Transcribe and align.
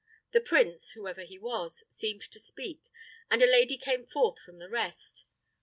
The 0.31 0.41
prince, 0.41 0.93
whoever 0.93 1.21
he 1.21 1.37
was, 1.37 1.83
seemed 1.87 2.23
to 2.23 2.39
speak, 2.39 2.89
and 3.29 3.43
a 3.43 3.45
lady 3.45 3.77
came 3.77 4.03
forth 4.07 4.39
from 4.39 4.57
the 4.57 4.67
rest. 4.67 5.25